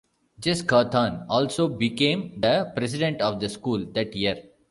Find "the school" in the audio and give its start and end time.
3.39-3.85